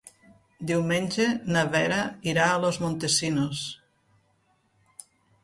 [0.69, 1.99] Diumenge na Vera
[2.33, 3.63] irà a Los Montesinos.